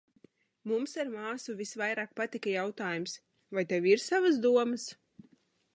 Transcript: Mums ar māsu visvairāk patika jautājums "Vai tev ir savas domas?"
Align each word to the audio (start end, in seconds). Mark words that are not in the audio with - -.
Mums 0.69 0.95
ar 1.03 1.11
māsu 1.15 1.55
visvairāk 1.59 2.15
patika 2.21 2.55
jautājums 2.55 3.15
"Vai 3.59 3.67
tev 3.75 3.91
ir 3.95 4.05
savas 4.07 4.43
domas?" 4.49 4.93